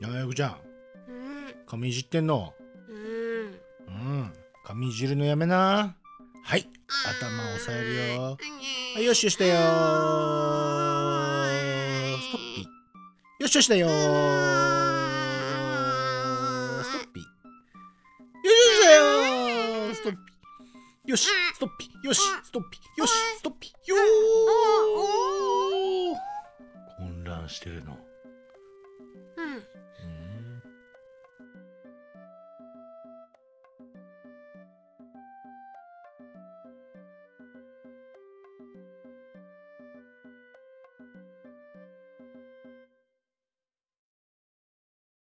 [0.00, 0.56] ややぐちゃん
[1.08, 1.54] うん。
[1.66, 2.52] 髪いじってんの？
[2.88, 2.96] うん。
[3.86, 4.32] うん。
[4.64, 5.96] 髪いじるのやめな。
[6.44, 6.68] はい。
[7.20, 8.22] 頭押さえるよ。
[8.94, 9.54] はいよしよしだよ。
[12.20, 12.66] ストッピ
[13.40, 13.88] よしよしだよ。
[16.82, 17.26] ストッピよ
[18.52, 19.02] しよしだよ。
[19.94, 20.18] ストッピ
[21.10, 26.16] よしストッピよしストッピよしストッピよー。
[26.98, 27.96] 混乱してるの
[29.52, 30.11] 嗯。